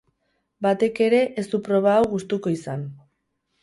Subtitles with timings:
[0.67, 2.93] Batek ere ez du proba hau gustuko izan.